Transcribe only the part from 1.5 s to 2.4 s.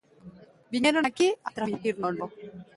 transmitírnolo.